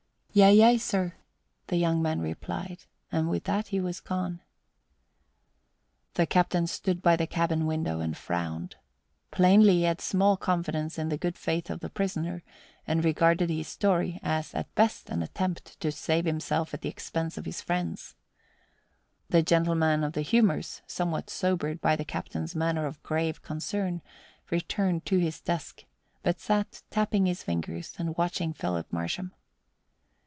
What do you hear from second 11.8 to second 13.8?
the prisoner and regarded his